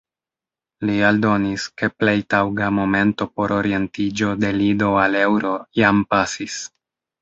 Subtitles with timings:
[0.89, 6.63] Li aldonis, ke plej taŭga momento por orientiĝo de lido al eŭro jam pasis.